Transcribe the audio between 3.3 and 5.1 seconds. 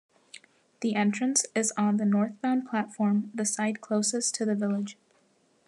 the side closest to the village.